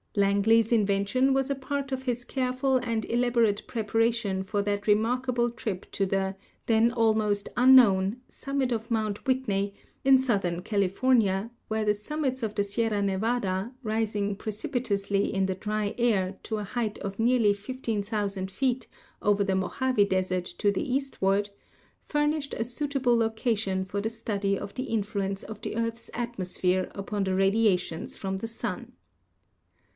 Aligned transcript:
Langley's 0.15 0.73
invention 0.73 1.31
was 1.31 1.49
a 1.49 1.55
part 1.55 1.91
of 1.93 2.03
his 2.03 2.25
careful 2.25 2.77
and 2.77 3.05
elaborate 3.09 3.65
preparation 3.67 4.43
for 4.43 4.61
that 4.63 4.85
remarkable 4.87 5.51
trip 5.51 5.89
to 5.91 6.05
the 6.05 6.35
(then 6.65 6.91
almost 6.91 7.47
unknown) 7.55 8.17
summit 8.27 8.71
of 8.73 8.91
Mount 8.91 9.25
Whitney, 9.25 9.75
in 10.03 10.17
southern 10.17 10.63
Cali 10.63 10.89
fornia, 10.89 11.51
where 11.69 11.85
the 11.85 11.95
summits 11.95 12.41
of 12.43 12.55
the 12.55 12.63
Sierra 12.63 13.01
Nevada, 13.01 13.71
rising 13.83 14.35
precipitously 14.35 15.31
in 15.31 15.45
the 15.45 15.55
dry 15.55 15.93
air 15.99 16.35
to 16.43 16.57
a 16.57 16.63
height 16.65 16.97
of 16.99 17.19
nearly 17.19 17.53
fifteen 17.53 18.01
thousand 18.03 18.51
feet 18.51 18.87
over 19.21 19.43
the 19.43 19.55
Mojave 19.55 20.03
Desert 20.05 20.45
to 20.45 20.71
the 20.71 20.93
eastward, 20.93 21.51
furnished 22.01 22.55
a 22.55 22.63
suitable 22.65 23.15
location 23.15 23.85
for 23.85 24.01
the 24.01 24.09
study 24.09 24.57
of 24.57 24.73
the 24.73 24.85
influence 24.85 25.43
of 25.43 25.61
the 25.61 25.77
earth's 25.77 26.09
atmosphere 26.13 26.91
upon 26.95 27.23
the 27.23 27.35
radiations 27.35 28.17
from 28.17 28.39
the 28.39 28.47
sun. 28.47 28.93